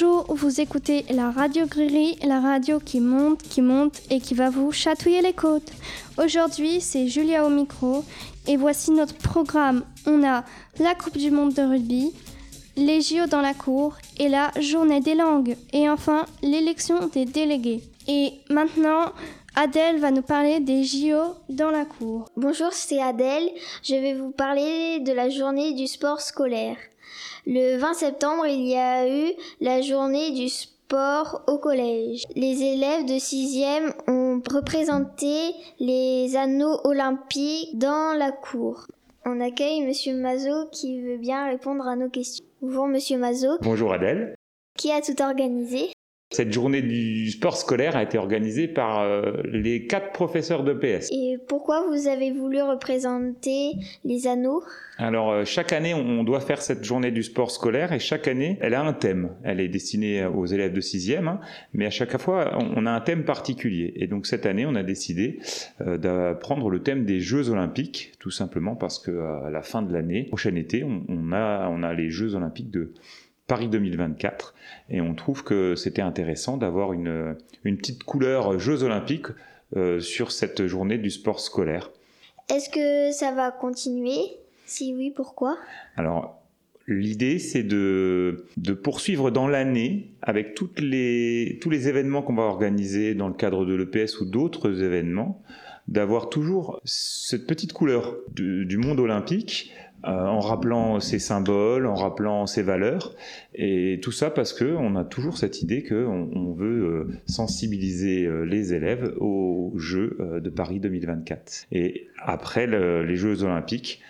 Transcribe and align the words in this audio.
Bonjour, 0.00 0.26
vous 0.28 0.60
écoutez 0.60 1.04
la 1.10 1.32
radio 1.32 1.66
Griri, 1.66 2.18
la 2.24 2.38
radio 2.40 2.78
qui 2.78 3.00
monte, 3.00 3.42
qui 3.42 3.62
monte 3.62 4.00
et 4.10 4.20
qui 4.20 4.34
va 4.34 4.48
vous 4.48 4.70
chatouiller 4.70 5.22
les 5.22 5.32
côtes. 5.32 5.72
Aujourd'hui, 6.18 6.80
c'est 6.80 7.08
Julia 7.08 7.44
au 7.44 7.48
micro 7.48 8.04
et 8.46 8.56
voici 8.56 8.92
notre 8.92 9.16
programme. 9.16 9.82
On 10.06 10.22
a 10.22 10.44
la 10.78 10.94
Coupe 10.94 11.18
du 11.18 11.32
Monde 11.32 11.52
de 11.54 11.62
rugby, 11.62 12.12
les 12.76 13.00
JO 13.00 13.26
dans 13.28 13.40
la 13.40 13.54
cour 13.54 13.96
et 14.18 14.28
la 14.28 14.52
Journée 14.60 15.00
des 15.00 15.16
langues 15.16 15.56
et 15.72 15.90
enfin 15.90 16.26
l'élection 16.42 17.08
des 17.08 17.24
délégués. 17.24 17.82
Et 18.06 18.34
maintenant, 18.50 19.12
Adèle 19.60 19.98
va 19.98 20.12
nous 20.12 20.22
parler 20.22 20.60
des 20.60 20.84
JO 20.84 21.34
dans 21.48 21.72
la 21.72 21.84
cour. 21.84 22.30
Bonjour, 22.36 22.72
c'est 22.72 23.02
Adèle. 23.02 23.50
Je 23.82 23.96
vais 23.96 24.14
vous 24.14 24.30
parler 24.30 25.00
de 25.00 25.12
la 25.12 25.30
journée 25.30 25.72
du 25.72 25.88
sport 25.88 26.20
scolaire. 26.20 26.76
Le 27.44 27.76
20 27.76 27.94
septembre, 27.94 28.46
il 28.46 28.68
y 28.68 28.76
a 28.76 29.08
eu 29.08 29.32
la 29.60 29.82
journée 29.82 30.30
du 30.30 30.48
sport 30.48 31.42
au 31.48 31.58
collège. 31.58 32.22
Les 32.36 32.62
élèves 32.62 33.04
de 33.04 33.14
6e 33.14 33.94
ont 34.06 34.40
représenté 34.48 35.56
les 35.80 36.36
anneaux 36.36 36.78
olympiques 36.84 37.76
dans 37.76 38.16
la 38.16 38.30
cour. 38.30 38.86
On 39.26 39.40
accueille 39.40 39.84
Monsieur 39.84 40.14
Mazot 40.14 40.68
qui 40.70 41.00
veut 41.00 41.18
bien 41.18 41.48
répondre 41.48 41.84
à 41.88 41.96
nos 41.96 42.10
questions. 42.10 42.44
Bonjour 42.62 42.86
Monsieur 42.86 43.18
Mazot. 43.18 43.58
Bonjour 43.62 43.92
Adèle. 43.92 44.36
Qui 44.76 44.92
a 44.92 45.00
tout 45.00 45.20
organisé? 45.20 45.90
Cette 46.30 46.52
journée 46.52 46.82
du 46.82 47.30
sport 47.30 47.56
scolaire 47.56 47.96
a 47.96 48.02
été 48.02 48.18
organisée 48.18 48.68
par 48.68 49.00
euh, 49.00 49.32
les 49.44 49.86
quatre 49.86 50.12
professeurs 50.12 50.62
de 50.62 50.74
PS. 50.74 51.08
Et 51.10 51.38
pourquoi 51.48 51.86
vous 51.88 52.06
avez 52.06 52.32
voulu 52.32 52.60
représenter 52.60 53.72
les 54.04 54.26
anneaux? 54.26 54.62
Alors 54.98 55.30
euh, 55.30 55.44
chaque 55.46 55.72
année 55.72 55.94
on 55.94 56.24
doit 56.24 56.40
faire 56.40 56.60
cette 56.60 56.84
journée 56.84 57.10
du 57.10 57.22
sport 57.22 57.50
scolaire 57.50 57.94
et 57.94 57.98
chaque 57.98 58.28
année 58.28 58.58
elle 58.60 58.74
a 58.74 58.82
un 58.82 58.92
thème. 58.92 59.30
Elle 59.42 59.58
est 59.60 59.68
destinée 59.68 60.26
aux 60.26 60.44
élèves 60.44 60.74
de 60.74 60.82
6e, 60.82 61.26
hein, 61.26 61.40
mais 61.72 61.86
à 61.86 61.90
chaque 61.90 62.18
fois 62.18 62.58
on 62.58 62.84
a 62.84 62.90
un 62.90 63.00
thème 63.00 63.24
particulier. 63.24 63.94
Et 63.96 64.06
donc 64.06 64.26
cette 64.26 64.44
année 64.44 64.66
on 64.66 64.74
a 64.74 64.82
décidé 64.82 65.38
euh, 65.80 65.96
de 65.96 66.38
prendre 66.38 66.68
le 66.68 66.82
thème 66.82 67.06
des 67.06 67.20
Jeux 67.20 67.48
olympiques, 67.48 68.12
tout 68.18 68.30
simplement 68.30 68.76
parce 68.76 68.98
qu'à 68.98 69.48
la 69.50 69.62
fin 69.62 69.80
de 69.80 69.92
l'année, 69.94 70.24
prochain 70.24 70.54
été, 70.56 70.84
on, 70.84 71.32
a, 71.32 71.68
on 71.70 71.82
a 71.82 71.94
les 71.94 72.10
Jeux 72.10 72.34
olympiques 72.34 72.70
de 72.70 72.92
Paris 73.48 73.68
2024. 73.68 74.54
Et 74.90 75.00
on 75.00 75.14
trouve 75.14 75.42
que 75.42 75.74
c'était 75.74 76.02
intéressant 76.02 76.56
d'avoir 76.56 76.92
une, 76.92 77.34
une, 77.64 77.76
petite 77.76 78.04
couleur 78.04 78.60
Jeux 78.60 78.84
olympiques 78.84 79.26
euh, 79.76 79.98
sur 79.98 80.30
cette 80.30 80.66
journée 80.66 80.98
du 80.98 81.10
sport 81.10 81.40
scolaire. 81.40 81.90
Est-ce 82.48 82.70
que 82.70 83.10
ça 83.10 83.32
va 83.32 83.50
continuer? 83.50 84.20
Si 84.66 84.94
oui, 84.94 85.10
pourquoi? 85.10 85.56
Alors, 85.96 86.42
l'idée, 86.86 87.38
c'est 87.38 87.62
de, 87.62 88.44
de, 88.58 88.72
poursuivre 88.74 89.30
dans 89.30 89.48
l'année 89.48 90.10
avec 90.22 90.54
toutes 90.54 90.78
les, 90.78 91.58
tous 91.60 91.70
les 91.70 91.88
événements 91.88 92.22
qu'on 92.22 92.34
va 92.34 92.44
organiser 92.44 93.14
dans 93.14 93.28
le 93.28 93.34
cadre 93.34 93.64
de 93.64 93.74
l'EPS 93.74 94.20
ou 94.20 94.26
d'autres 94.26 94.82
événements, 94.82 95.42
d'avoir 95.86 96.28
toujours 96.28 96.80
cette 96.84 97.46
petite 97.46 97.72
couleur 97.72 98.14
du 98.34 98.76
monde 98.76 99.00
olympique 99.00 99.72
en 100.04 100.40
rappelant 100.40 101.00
ses 101.00 101.18
symboles, 101.18 101.86
en 101.86 101.94
rappelant 101.94 102.46
ses 102.46 102.62
valeurs, 102.62 103.14
et 103.54 103.98
tout 104.02 104.12
ça 104.12 104.30
parce 104.30 104.52
que 104.52 104.64
on 104.64 104.96
a 104.96 105.04
toujours 105.04 105.38
cette 105.38 105.62
idée 105.62 105.82
qu'on 105.82 106.30
on 106.32 106.52
veut 106.52 106.84
euh, 106.84 107.08
sensibiliser 107.26 108.24
euh, 108.24 108.42
les 108.42 108.74
élèves 108.74 109.14
aux 109.18 109.72
Jeux 109.76 110.18
de 110.42 110.50
Paris 110.50 110.80
2024. 110.80 111.66
Et 111.72 112.08
après 112.18 112.66
les 112.66 113.16
Jeux 113.16 113.42
Olympiques, 113.42 114.00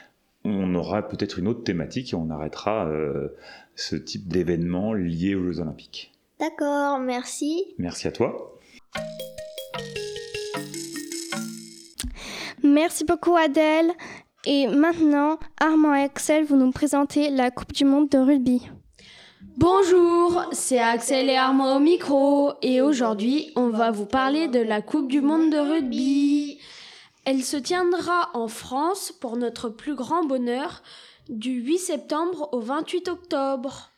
on 0.44 0.74
aura 0.74 1.06
peut-être 1.08 1.38
une 1.38 1.48
autre 1.48 1.64
thématique 1.64 2.12
et 2.12 2.16
on 2.16 2.30
arrêtera 2.30 2.90
ce 3.74 3.96
type 3.96 4.28
d'événement 4.28 4.92
lié 4.94 5.34
aux 5.34 5.44
Jeux 5.44 5.60
Olympiques. 5.60 6.12
D'accord, 6.38 7.00
merci. 7.00 7.64
Merci 7.78 8.06
à 8.06 8.12
toi. 8.12 8.58
Merci 12.62 13.04
beaucoup 13.04 13.36
Adèle. 13.36 13.92
Et 14.50 14.66
maintenant, 14.66 15.38
Armand 15.60 15.94
et 15.94 16.04
Axel, 16.04 16.42
vous 16.42 16.56
nous 16.56 16.72
présentez 16.72 17.28
la 17.28 17.50
Coupe 17.50 17.74
du 17.74 17.84
Monde 17.84 18.08
de 18.08 18.16
rugby. 18.16 18.62
Bonjour, 19.58 20.42
c'est 20.52 20.78
Axel 20.78 21.28
et 21.28 21.36
Armand 21.36 21.76
au 21.76 21.80
micro 21.80 22.52
et 22.62 22.80
aujourd'hui 22.80 23.52
on 23.56 23.68
va 23.68 23.90
vous 23.90 24.06
parler 24.06 24.48
de 24.48 24.60
la 24.60 24.80
Coupe 24.80 25.08
du 25.08 25.20
Monde 25.20 25.52
de 25.52 25.58
rugby. 25.58 26.58
Elle 27.26 27.44
se 27.44 27.58
tiendra 27.58 28.30
en 28.32 28.48
France 28.48 29.12
pour 29.12 29.36
notre 29.36 29.68
plus 29.68 29.94
grand 29.94 30.24
bonheur 30.24 30.82
du 31.28 31.60
8 31.60 31.76
septembre 31.76 32.48
au 32.52 32.60
28 32.60 33.08
octobre. 33.08 33.90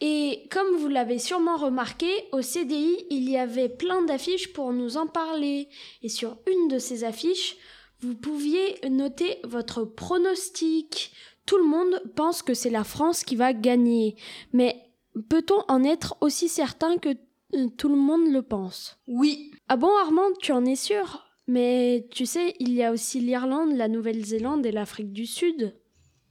Et 0.00 0.48
comme 0.50 0.76
vous 0.78 0.88
l'avez 0.88 1.18
sûrement 1.18 1.58
remarqué, 1.58 2.10
au 2.32 2.40
CDI, 2.40 3.04
il 3.10 3.28
y 3.28 3.36
avait 3.36 3.68
plein 3.68 4.00
d'affiches 4.00 4.50
pour 4.54 4.72
nous 4.72 4.96
en 4.96 5.06
parler. 5.06 5.68
Et 6.02 6.08
sur 6.08 6.38
une 6.50 6.68
de 6.68 6.78
ces 6.78 7.04
affiches, 7.04 7.58
vous 8.04 8.14
pouviez 8.14 8.78
noter 8.88 9.38
votre 9.44 9.84
pronostic. 9.84 11.12
Tout 11.46 11.56
le 11.56 11.64
monde 11.64 12.02
pense 12.14 12.42
que 12.42 12.54
c'est 12.54 12.70
la 12.70 12.84
France 12.84 13.24
qui 13.24 13.34
va 13.34 13.52
gagner. 13.52 14.16
Mais 14.52 14.90
peut-on 15.28 15.62
en 15.68 15.82
être 15.84 16.16
aussi 16.20 16.48
certain 16.48 16.98
que 16.98 17.10
euh, 17.54 17.68
tout 17.78 17.88
le 17.88 17.96
monde 17.96 18.30
le 18.30 18.42
pense? 18.42 18.98
Oui. 19.06 19.50
Ah 19.68 19.76
bon 19.76 19.90
Armand, 20.02 20.32
tu 20.40 20.52
en 20.52 20.64
es 20.64 20.76
sûr 20.76 21.24
Mais 21.46 22.06
tu 22.10 22.26
sais, 22.26 22.54
il 22.60 22.72
y 22.74 22.82
a 22.82 22.92
aussi 22.92 23.20
l'Irlande, 23.20 23.74
la 23.74 23.88
Nouvelle-Zélande 23.88 24.66
et 24.66 24.72
l'Afrique 24.72 25.12
du 25.12 25.26
Sud. 25.26 25.74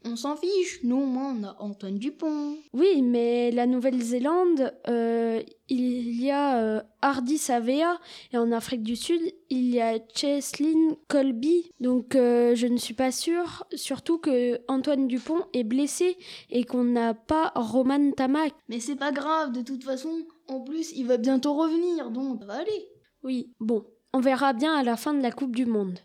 On 0.06 0.18
s'en 0.18 0.36
fiche, 0.36 0.84
nous 0.84 0.98
on 0.98 1.44
a 1.44 1.56
Antoine 1.60 1.98
Dupont. 1.98 2.58
Oui, 2.74 3.02
mais 3.02 3.52
la 3.52 3.66
Nouvelle-Zélande, 3.66 4.74
euh, 4.90 5.42
il 5.70 6.22
y 6.22 6.30
a 6.30 6.58
euh, 6.58 6.82
Hardy 7.02 7.38
Savea 7.38 8.00
et 8.34 8.38
en 8.38 8.52
Afrique 8.52 8.84
du 8.84 8.98
Sud, 8.98 9.22
il 9.50 9.74
y 9.74 9.80
a 9.80 9.98
Cheslin 10.14 10.98
Colby. 11.08 11.72
Donc 11.80 12.16
euh, 12.16 12.54
je 12.54 12.68
ne 12.68 12.78
suis 12.78 12.94
pas 12.94 13.12
sûre, 13.12 13.66
surtout 13.76 14.18
que 14.18 14.60
Antoine 14.68 15.08
Dupont 15.08 15.46
est 15.54 15.64
blessé 15.64 16.18
et 16.50 16.66
qu'on 16.66 16.84
n'a 16.84 17.14
pas 17.14 17.54
Roman 17.56 18.12
Tamak. 18.12 18.54
Mais 18.68 18.82
c'est 18.82 18.98
pas 18.98 19.14
grave, 19.14 19.54
de 19.54 19.62
toute 19.62 19.86
façon, 19.86 20.12
en 20.50 20.60
plus 20.60 20.92
il 20.92 21.08
va 21.08 21.16
bientôt 21.16 21.54
revenir, 21.54 22.12
donc 22.12 22.42
ça 22.42 22.46
va 22.46 22.56
aller. 22.56 22.90
Oui, 23.24 23.54
bon, 23.62 23.86
on 24.12 24.20
verra 24.20 24.52
bien 24.52 24.76
à 24.76 24.84
la 24.84 24.98
fin 24.98 25.14
de 25.14 25.22
la 25.22 25.32
Coupe 25.32 25.56
du 25.56 25.66
Monde. 25.66 26.00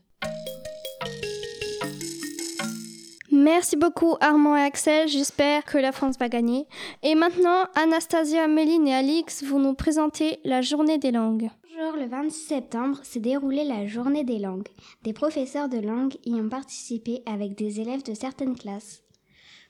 Merci 3.50 3.76
beaucoup 3.76 4.14
Armand 4.20 4.58
et 4.58 4.60
Axel, 4.60 5.08
j'espère 5.08 5.64
que 5.64 5.78
la 5.78 5.90
France 5.90 6.18
va 6.18 6.28
gagner. 6.28 6.66
Et 7.02 7.14
maintenant, 7.14 7.64
Anastasia, 7.76 8.46
Méline 8.46 8.86
et 8.86 8.94
Alix, 8.94 9.42
vous 9.42 9.58
nous 9.58 9.72
présentez 9.72 10.38
la 10.44 10.60
journée 10.60 10.98
des 10.98 11.12
langues. 11.12 11.48
Bonjour, 11.62 11.96
le 11.96 12.06
26 12.06 12.38
septembre 12.40 13.00
s'est 13.04 13.20
déroulée 13.20 13.64
la 13.64 13.86
journée 13.86 14.22
des 14.22 14.38
langues. 14.38 14.68
Des 15.02 15.14
professeurs 15.14 15.70
de 15.70 15.78
langue 15.78 16.16
y 16.26 16.34
ont 16.34 16.50
participé 16.50 17.22
avec 17.24 17.54
des 17.54 17.80
élèves 17.80 18.02
de 18.02 18.12
certaines 18.12 18.54
classes. 18.54 19.02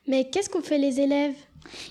Mais 0.09 0.29
qu'est-ce 0.29 0.51
qu'ont 0.51 0.61
fait 0.61 0.79
les 0.79 1.01
élèves? 1.01 1.37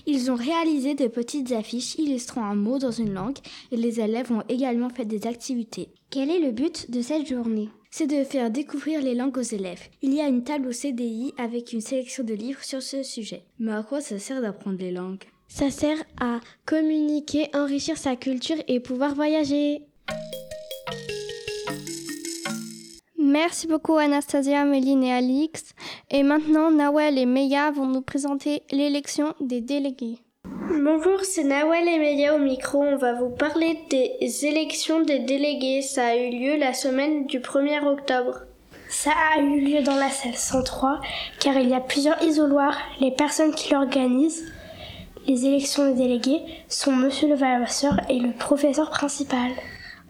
Ils 0.06 0.30
ont 0.30 0.36
réalisé 0.36 0.94
de 0.94 1.06
petites 1.06 1.52
affiches 1.52 1.96
illustrant 1.96 2.44
un 2.44 2.54
mot 2.54 2.78
dans 2.78 2.90
une 2.90 3.12
langue 3.12 3.38
et 3.70 3.76
les 3.76 4.00
élèves 4.00 4.32
ont 4.32 4.42
également 4.48 4.90
fait 4.90 5.04
des 5.04 5.26
activités. 5.26 5.90
Quel 6.10 6.30
est 6.30 6.40
le 6.40 6.52
but 6.52 6.90
de 6.90 7.02
cette 7.02 7.26
journée? 7.26 7.68
C'est 7.90 8.06
de 8.06 8.22
faire 8.24 8.50
découvrir 8.50 9.00
les 9.00 9.14
langues 9.14 9.38
aux 9.38 9.42
élèves. 9.42 9.88
Il 10.02 10.12
y 10.12 10.20
a 10.20 10.28
une 10.28 10.44
table 10.44 10.68
au 10.68 10.72
CDI 10.72 11.32
avec 11.38 11.72
une 11.72 11.80
sélection 11.80 12.22
de 12.22 12.34
livres 12.34 12.62
sur 12.62 12.82
ce 12.82 13.02
sujet. 13.02 13.44
Mais 13.58 13.72
à 13.72 13.82
quoi 13.82 14.00
ça 14.00 14.18
sert 14.18 14.42
d'apprendre 14.42 14.78
les 14.78 14.92
langues? 14.92 15.24
Ça 15.48 15.70
sert 15.70 15.98
à 16.20 16.40
communiquer, 16.66 17.48
enrichir 17.54 17.96
sa 17.96 18.16
culture 18.16 18.56
et 18.68 18.80
pouvoir 18.80 19.14
voyager. 19.14 19.82
Merci 23.18 23.66
beaucoup 23.66 23.96
Anastasia, 23.96 24.64
Méline 24.64 25.04
et 25.04 25.12
Alix. 25.12 25.74
Et 26.10 26.22
maintenant, 26.22 26.70
Nawel 26.70 27.18
et 27.18 27.26
Meya 27.26 27.70
vont 27.70 27.84
nous 27.84 28.00
présenter 28.00 28.62
l'élection 28.70 29.34
des 29.40 29.60
délégués. 29.60 30.16
Bonjour, 30.46 31.20
c'est 31.22 31.44
Nawel 31.44 31.86
Emelia 31.86 32.34
au 32.34 32.38
micro. 32.38 32.82
On 32.82 32.96
va 32.96 33.12
vous 33.12 33.28
parler 33.28 33.78
des 33.90 34.46
élections 34.46 35.02
des 35.02 35.18
délégués. 35.18 35.82
Ça 35.82 36.06
a 36.06 36.16
eu 36.16 36.30
lieu 36.30 36.56
la 36.56 36.72
semaine 36.72 37.26
du 37.26 37.40
1er 37.40 37.84
octobre. 37.84 38.38
Ça 38.88 39.10
a 39.34 39.40
eu 39.40 39.60
lieu 39.60 39.82
dans 39.82 39.96
la 39.96 40.08
salle 40.08 40.34
103 40.34 41.02
car 41.40 41.58
il 41.58 41.68
y 41.68 41.74
a 41.74 41.80
plusieurs 41.80 42.22
isoloirs. 42.22 42.78
Les 43.00 43.10
personnes 43.10 43.54
qui 43.54 43.74
l'organisent, 43.74 44.50
les 45.26 45.44
élections 45.44 45.90
des 45.90 45.94
délégués, 45.94 46.40
sont 46.68 46.92
Monsieur 46.92 47.28
le 47.28 47.34
Vavasseur 47.34 48.00
et 48.08 48.18
le 48.18 48.32
professeur 48.32 48.88
principal. 48.88 49.50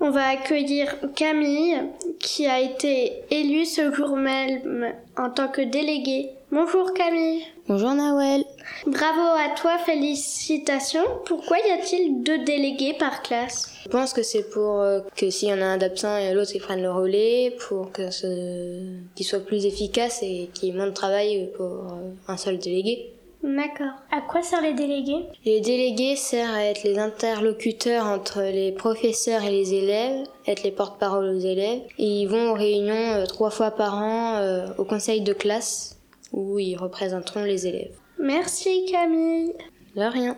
On 0.00 0.10
va 0.10 0.28
accueillir 0.28 0.94
Camille 1.16 1.82
qui 2.20 2.46
a 2.46 2.60
été 2.60 3.14
élue 3.32 3.64
ce 3.64 3.92
jour 3.92 4.16
même 4.16 4.94
en 5.16 5.28
tant 5.30 5.48
que 5.48 5.60
déléguée. 5.60 6.30
Bonjour 6.52 6.94
Camille. 6.94 7.42
Bonjour 7.66 7.92
Nawel. 7.94 8.44
Bravo 8.86 9.20
à 9.20 9.54
toi, 9.56 9.76
félicitations. 9.78 11.04
Pourquoi 11.26 11.58
y 11.58 11.72
a-t-il 11.72 12.22
deux 12.22 12.38
délégués 12.44 12.94
par 12.96 13.22
classe? 13.22 13.74
Je 13.82 13.88
pense 13.88 14.12
que 14.12 14.22
c'est 14.22 14.48
pour 14.48 14.80
euh, 14.80 15.00
que 15.16 15.30
s'il 15.30 15.48
y 15.48 15.52
en 15.52 15.60
a 15.60 15.64
un 15.66 15.76
d'absent 15.78 16.16
et 16.16 16.32
l'autre 16.32 16.52
qui 16.52 16.60
prenne 16.60 16.80
le 16.80 16.92
relais, 16.92 17.56
pour 17.68 17.90
que 17.90 18.10
ce... 18.10 18.80
qu'il 19.16 19.26
soit 19.26 19.44
plus 19.44 19.66
efficace 19.66 20.20
et 20.22 20.48
qu'il 20.54 20.68
y 20.68 20.72
ait 20.72 20.74
moins 20.76 20.86
de 20.86 20.92
travail 20.92 21.50
pour 21.56 21.66
euh, 21.66 22.12
un 22.28 22.36
seul 22.36 22.58
délégué. 22.58 23.12
D'accord. 23.42 23.92
À 24.10 24.20
quoi 24.20 24.42
servent 24.42 24.64
les 24.64 24.74
délégués? 24.74 25.26
Les 25.44 25.60
délégués 25.60 26.16
servent 26.16 26.54
à 26.54 26.64
être 26.64 26.82
les 26.82 26.98
interlocuteurs 26.98 28.06
entre 28.06 28.42
les 28.42 28.72
professeurs 28.72 29.44
et 29.44 29.50
les 29.50 29.74
élèves, 29.74 30.26
être 30.46 30.64
les 30.64 30.72
porte-parole 30.72 31.26
aux 31.26 31.38
élèves. 31.38 31.82
Et 31.98 32.22
ils 32.22 32.26
vont 32.26 32.50
aux 32.50 32.54
réunions 32.54 32.94
euh, 32.94 33.26
trois 33.26 33.50
fois 33.50 33.70
par 33.70 33.94
an 33.94 34.36
euh, 34.36 34.66
au 34.76 34.84
conseil 34.84 35.20
de 35.20 35.32
classe 35.32 35.98
où 36.32 36.58
ils 36.58 36.76
représenteront 36.76 37.44
les 37.44 37.66
élèves. 37.66 37.96
Merci 38.18 38.86
Camille. 38.90 39.54
De 39.94 40.02
rien. 40.02 40.36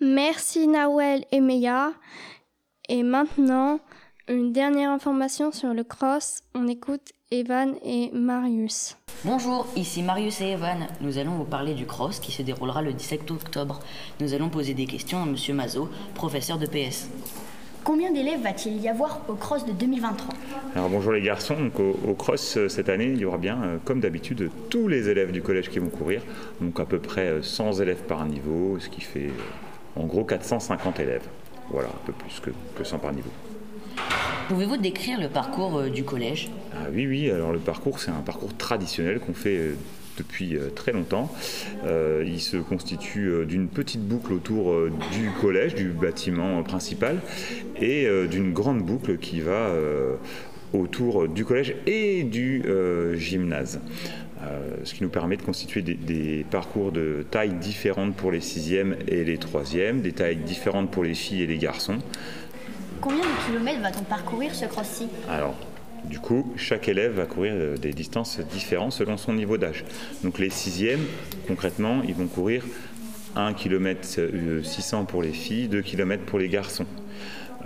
Merci 0.00 0.68
Nawel 0.68 1.24
et 1.32 1.40
Meya. 1.40 1.92
Et 2.88 3.02
maintenant, 3.02 3.80
une 4.28 4.52
dernière 4.52 4.90
information 4.90 5.50
sur 5.50 5.74
le 5.74 5.84
cross. 5.84 6.42
On 6.54 6.68
écoute 6.68 7.12
Evan 7.32 7.76
et 7.82 8.10
Marius. 8.12 8.98
Bonjour, 9.24 9.66
ici 9.74 10.02
Marius 10.02 10.42
et 10.42 10.50
Evan. 10.50 10.86
Nous 11.00 11.16
allons 11.16 11.30
vous 11.30 11.44
parler 11.44 11.72
du 11.72 11.86
cross 11.86 12.20
qui 12.20 12.30
se 12.30 12.42
déroulera 12.42 12.82
le 12.82 12.92
17 12.92 13.30
octobre. 13.30 13.80
Nous 14.20 14.34
allons 14.34 14.50
poser 14.50 14.74
des 14.74 14.84
questions 14.84 15.22
à 15.22 15.24
Monsieur 15.24 15.54
Mazot, 15.54 15.88
professeur 16.14 16.58
de 16.58 16.66
PS. 16.66 17.08
Combien 17.84 18.12
d'élèves 18.12 18.42
va-t-il 18.42 18.78
y 18.82 18.86
avoir 18.86 19.22
au 19.28 19.32
cross 19.32 19.64
de 19.64 19.72
2023 19.72 20.34
Alors 20.76 20.90
bonjour 20.90 21.12
les 21.12 21.22
garçons, 21.22 21.56
donc 21.58 21.80
au, 21.80 22.12
cross 22.12 22.58
euh, 22.58 22.68
cette 22.68 22.90
année 22.90 23.06
il 23.06 23.18
y 23.18 23.24
aura 23.24 23.38
bien 23.38 23.62
euh, 23.62 23.76
comme 23.82 24.00
d'habitude 24.00 24.50
tous 24.68 24.86
les 24.86 25.08
élèves 25.08 25.32
du 25.32 25.40
collège 25.40 25.70
qui 25.70 25.78
vont 25.78 25.88
courir, 25.88 26.20
donc 26.60 26.78
à 26.80 26.84
peu 26.84 26.98
près 26.98 27.40
100 27.40 27.80
euh, 27.80 27.82
élèves 27.82 28.02
par 28.02 28.26
niveau, 28.26 28.78
ce 28.78 28.90
qui 28.90 29.00
fait 29.00 29.30
en 29.96 30.04
gros 30.04 30.24
450 30.24 31.00
élèves. 31.00 31.26
Voilà, 31.70 31.88
un 31.88 32.06
peu 32.06 32.12
plus 32.12 32.40
que, 32.40 32.50
que 32.76 32.84
100 32.84 32.98
par 32.98 33.14
niveau. 33.14 33.30
Pouvez-vous 34.48 34.76
décrire 34.76 35.20
le 35.20 35.28
parcours 35.28 35.78
euh, 35.78 35.88
du 35.88 36.04
collège? 36.04 36.50
Ah, 36.74 36.86
Oui, 36.92 37.06
oui, 37.06 37.30
alors 37.30 37.52
le 37.52 37.58
parcours, 37.58 38.00
c'est 38.00 38.10
un 38.10 38.22
parcours 38.24 38.56
traditionnel 38.56 39.20
qu'on 39.20 39.34
fait 39.34 39.56
euh, 39.56 39.74
depuis 40.16 40.56
euh, 40.56 40.68
très 40.74 40.92
longtemps. 40.92 41.32
il 41.84 42.40
se 42.40 42.56
constitue 42.56 43.46
d'une 43.46 43.68
petite 43.68 44.02
boucle 44.02 44.32
autour 44.32 44.74
du 45.12 45.30
collège, 45.40 45.74
du 45.74 45.88
bâtiment 45.88 46.62
principal, 46.62 47.20
et 47.80 48.06
d'une 48.30 48.52
grande 48.52 48.82
boucle 48.82 49.18
qui 49.18 49.40
va 49.40 49.70
autour 50.72 51.28
du 51.28 51.44
collège 51.44 51.74
et 51.86 52.22
du 52.22 52.62
gymnase. 53.14 53.80
ce 54.84 54.94
qui 54.94 55.02
nous 55.02 55.08
permet 55.08 55.36
de 55.36 55.42
constituer 55.42 55.82
des, 55.82 55.94
des, 55.94 56.44
parcours 56.50 56.92
de 56.92 57.24
tailles 57.30 57.54
différentes 57.54 58.14
pour 58.14 58.30
les 58.30 58.40
sixièmes 58.40 58.96
et 59.08 59.24
les 59.24 59.38
troisièmes, 59.38 60.02
des 60.02 60.12
tailles 60.12 60.36
différentes 60.36 60.90
pour 60.90 61.04
les 61.04 61.14
filles 61.14 61.42
et 61.42 61.46
les 61.46 61.58
garçons. 61.58 61.98
Combien 63.02 63.22
de 63.22 63.46
kilomètres 63.46 63.80
va-t-on 63.80 64.04
parcourir 64.04 64.54
ce 64.54 64.64
cross-ci 64.64 65.08
Alors, 65.28 65.56
du 66.04 66.20
coup, 66.20 66.52
chaque 66.56 66.88
élève 66.88 67.14
va 67.14 67.26
courir 67.26 67.52
euh, 67.56 67.76
des 67.76 67.92
distances 67.92 68.38
différentes 68.38 68.92
selon 68.92 69.16
son 69.16 69.32
niveau 69.32 69.58
d'âge. 69.58 69.84
Donc 70.22 70.38
les 70.38 70.50
sixièmes, 70.50 71.04
concrètement, 71.48 72.02
ils 72.06 72.14
vont 72.14 72.28
courir 72.28 72.64
1 73.34 73.54
km 73.54 74.20
600 74.62 75.06
pour 75.06 75.20
les 75.20 75.32
filles, 75.32 75.66
2 75.66 75.82
km 75.82 76.22
pour 76.22 76.38
les 76.38 76.48
garçons. 76.48 76.86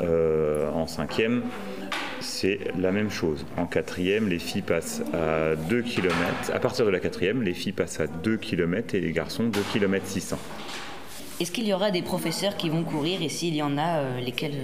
Euh, 0.00 0.70
en 0.70 0.86
cinquième, 0.86 1.42
c'est 2.20 2.58
la 2.78 2.90
même 2.90 3.10
chose. 3.10 3.44
En 3.58 3.66
quatrième, 3.66 4.30
les 4.30 4.38
filles 4.38 4.62
passent 4.62 5.02
à 5.12 5.54
2 5.54 5.82
km. 5.82 6.14
À 6.50 6.60
partir 6.60 6.86
de 6.86 6.90
la 6.90 6.98
quatrième, 6.98 7.42
les 7.42 7.52
filles 7.52 7.72
passent 7.72 8.00
à 8.00 8.06
2 8.06 8.38
km 8.38 8.94
et 8.94 9.00
les 9.00 9.12
garçons 9.12 9.44
2 9.44 9.60
km 9.70 10.06
600. 10.06 10.38
Est-ce 11.38 11.52
qu'il 11.52 11.66
y 11.66 11.74
aura 11.74 11.90
des 11.90 12.00
professeurs 12.00 12.56
qui 12.56 12.70
vont 12.70 12.82
courir 12.82 13.20
et 13.20 13.28
s'il 13.28 13.54
y 13.54 13.62
en 13.62 13.76
a, 13.76 13.98
euh, 13.98 14.20
lesquels 14.20 14.54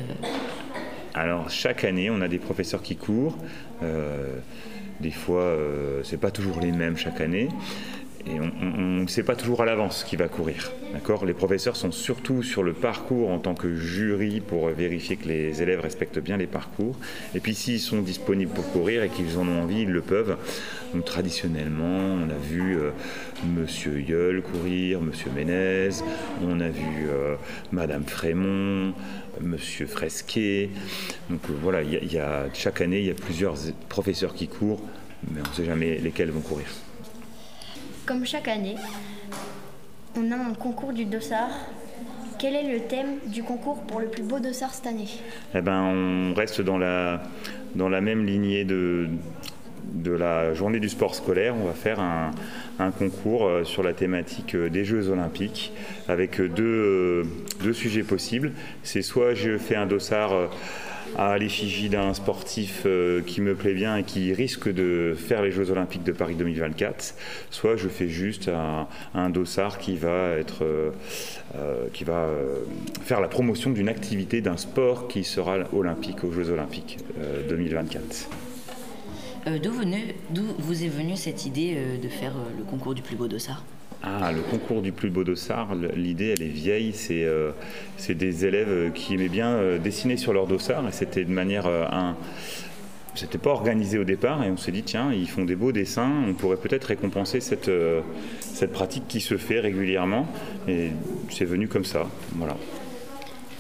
alors 1.22 1.50
chaque 1.50 1.84
année, 1.84 2.10
on 2.10 2.20
a 2.20 2.26
des 2.26 2.38
professeurs 2.38 2.82
qui 2.82 2.96
courent. 2.96 3.38
Euh, 3.82 4.38
des 5.00 5.12
fois, 5.12 5.42
euh, 5.42 6.02
c'est 6.02 6.16
pas 6.16 6.32
toujours 6.32 6.60
les 6.60 6.72
mêmes 6.72 6.96
chaque 6.96 7.20
année. 7.20 7.48
Et 8.26 8.38
on 8.38 9.02
ne 9.02 9.06
sait 9.08 9.24
pas 9.24 9.34
toujours 9.34 9.62
à 9.62 9.64
l'avance 9.64 10.04
qui 10.04 10.14
va 10.16 10.28
courir. 10.28 10.70
D'accord? 10.92 11.24
Les 11.24 11.34
professeurs 11.34 11.74
sont 11.74 11.90
surtout 11.90 12.42
sur 12.42 12.62
le 12.62 12.72
parcours 12.72 13.30
en 13.30 13.38
tant 13.38 13.54
que 13.54 13.74
jury 13.74 14.40
pour 14.40 14.68
vérifier 14.68 15.16
que 15.16 15.26
les 15.26 15.60
élèves 15.60 15.80
respectent 15.80 16.20
bien 16.20 16.36
les 16.36 16.46
parcours. 16.46 16.94
Et 17.34 17.40
puis 17.40 17.54
s'ils 17.54 17.80
sont 17.80 18.00
disponibles 18.00 18.52
pour 18.52 18.70
courir 18.70 19.02
et 19.02 19.08
qu'ils 19.08 19.38
en 19.38 19.48
ont 19.48 19.62
envie, 19.62 19.82
ils 19.82 19.90
le 19.90 20.02
peuvent. 20.02 20.36
Donc 20.94 21.04
traditionnellement, 21.04 22.18
on 22.22 22.28
a 22.28 22.38
vu 22.38 22.76
euh, 22.76 22.90
Monsieur 23.44 24.00
Yeul 24.00 24.42
courir, 24.42 25.00
Monsieur 25.00 25.30
Ménez, 25.34 25.88
on 26.42 26.60
a 26.60 26.68
vu 26.68 27.08
euh, 27.08 27.36
Madame 27.72 28.04
Frémont, 28.04 28.92
Monsieur 29.40 29.86
Fresquet. 29.86 30.70
Donc 31.30 31.40
euh, 31.50 31.54
voilà, 31.62 31.80
chaque 32.54 32.82
année, 32.82 33.00
il 33.00 33.06
y 33.06 33.10
a 33.10 33.14
plusieurs 33.14 33.54
professeurs 33.88 34.34
qui 34.34 34.48
courent, 34.48 34.82
mais 35.30 35.40
on 35.44 35.48
ne 35.48 35.54
sait 35.54 35.64
jamais 35.64 35.98
lesquels 35.98 36.30
vont 36.30 36.40
courir. 36.40 36.66
Comme 38.06 38.26
chaque 38.26 38.48
année, 38.48 38.74
on 40.16 40.32
a 40.32 40.34
un 40.34 40.54
concours 40.54 40.92
du 40.92 41.04
dossard. 41.04 41.50
Quel 42.38 42.56
est 42.56 42.72
le 42.72 42.80
thème 42.80 43.18
du 43.26 43.44
concours 43.44 43.82
pour 43.82 44.00
le 44.00 44.08
plus 44.08 44.24
beau 44.24 44.40
dossard 44.40 44.74
cette 44.74 44.88
année? 44.88 45.08
Eh 45.54 45.60
ben, 45.60 45.82
on 45.82 46.34
reste 46.34 46.60
dans 46.60 46.78
la, 46.78 47.20
même 48.00 48.26
lignée 48.26 48.64
de, 48.64 49.08
de 49.84 50.10
la 50.10 50.52
journée 50.52 50.80
du 50.80 50.88
sport 50.88 51.14
scolaire. 51.14 51.54
On 51.54 51.66
va 51.66 51.74
faire 51.74 52.00
un, 52.00 52.32
un 52.82 52.90
concours 52.90 53.46
euh, 53.46 53.64
sur 53.64 53.82
la 53.82 53.92
thématique 53.92 54.54
euh, 54.54 54.68
des 54.68 54.84
Jeux 54.84 55.08
olympiques 55.08 55.72
avec 56.08 56.40
deux, 56.40 56.62
euh, 56.62 57.24
deux 57.62 57.72
sujets 57.72 58.02
possibles. 58.02 58.52
C'est 58.82 59.02
soit 59.02 59.34
je 59.34 59.56
fais 59.58 59.76
un 59.76 59.86
dossard 59.86 60.32
à 61.16 61.36
l'effigie 61.36 61.88
d'un 61.88 62.14
sportif 62.14 62.86
qui 63.26 63.40
me 63.40 63.54
plaît 63.54 63.74
bien 63.74 63.96
et 63.98 64.02
qui 64.02 64.32
risque 64.32 64.72
de 64.72 65.14
faire 65.16 65.42
les 65.42 65.52
Jeux 65.52 65.70
Olympiques 65.70 66.04
de 66.04 66.12
Paris 66.12 66.36
2024, 66.36 67.14
soit 67.50 67.76
je 67.76 67.88
fais 67.88 68.08
juste 68.08 68.48
un, 69.14 69.30
dossard 69.30 69.78
qui 69.78 69.96
va 69.96 70.30
être, 70.38 70.64
qui 71.92 72.04
va 72.04 72.28
faire 73.04 73.20
la 73.20 73.28
promotion 73.28 73.70
d'une 73.70 73.88
activité, 73.88 74.40
d'un 74.40 74.56
sport 74.56 75.06
qui 75.06 75.22
sera 75.22 75.58
olympique 75.74 76.24
aux 76.24 76.32
Jeux 76.32 76.50
Olympiques 76.50 76.98
2024. 77.48 78.28
D'où 79.46 79.72
vous 80.58 80.84
est 80.84 80.88
venue 80.88 81.16
cette 81.16 81.46
idée 81.46 81.76
de 82.02 82.08
faire 82.08 82.34
le 82.56 82.64
concours 82.64 82.94
du 82.94 83.02
plus 83.02 83.16
beau 83.16 83.28
dossard? 83.28 83.64
Ah, 84.04 84.32
le 84.32 84.40
concours 84.40 84.82
du 84.82 84.90
plus 84.90 85.10
beau 85.10 85.22
dossard, 85.22 85.76
l'idée 85.94 86.34
elle 86.36 86.42
est 86.42 86.50
vieille, 86.50 86.92
c'est 86.92 87.22
euh, 87.22 87.52
des 88.08 88.44
élèves 88.44 88.90
qui 88.92 89.14
aimaient 89.14 89.28
bien 89.28 89.50
euh, 89.50 89.78
dessiner 89.78 90.16
sur 90.16 90.32
leur 90.32 90.48
dossard 90.48 90.88
et 90.88 90.92
c'était 90.92 91.24
de 91.24 91.30
manière 91.30 91.66
euh, 91.66 91.84
un, 91.88 92.16
c'était 93.14 93.38
pas 93.38 93.50
organisé 93.50 93.98
au 93.98 94.04
départ 94.04 94.42
et 94.42 94.50
on 94.50 94.56
s'est 94.56 94.72
dit 94.72 94.82
tiens 94.82 95.12
ils 95.12 95.28
font 95.28 95.44
des 95.44 95.54
beaux 95.54 95.70
dessins 95.70 96.10
on 96.26 96.32
pourrait 96.32 96.56
peut-être 96.56 96.86
récompenser 96.86 97.38
cette, 97.38 97.70
cette 98.40 98.72
pratique 98.72 99.06
qui 99.06 99.20
se 99.20 99.36
fait 99.36 99.60
régulièrement 99.60 100.26
et 100.66 100.90
c'est 101.30 101.44
venu 101.44 101.68
comme 101.68 101.84
ça. 101.84 102.08
Voilà. 102.34 102.56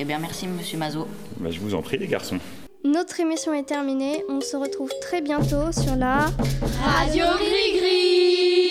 Eh 0.00 0.04
bien 0.04 0.18
merci 0.18 0.48
monsieur 0.48 0.76
Mazot. 0.78 1.06
Bah, 1.38 1.50
je 1.52 1.60
vous 1.60 1.76
en 1.76 1.82
prie 1.82 1.98
les 1.98 2.08
garçons 2.08 2.40
notre 2.84 3.20
émission 3.20 3.54
est 3.54 3.64
terminée. 3.64 4.24
On 4.28 4.40
se 4.40 4.56
retrouve 4.56 4.90
très 5.00 5.20
bientôt 5.20 5.72
sur 5.72 5.96
la 5.96 6.26
Radio 6.84 7.26
Gris 7.38 7.78
Gris 7.78 8.61